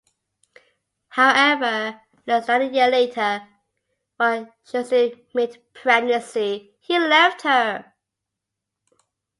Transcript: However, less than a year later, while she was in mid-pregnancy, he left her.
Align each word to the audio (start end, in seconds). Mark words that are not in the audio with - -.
However, 1.09 2.01
less 2.25 2.47
than 2.47 2.63
a 2.63 2.71
year 2.73 2.89
later, 2.89 3.47
while 4.17 4.51
she 4.63 4.77
was 4.79 4.91
in 4.91 5.21
mid-pregnancy, 5.35 6.75
he 6.79 6.97
left 6.97 7.43
her. 7.43 7.93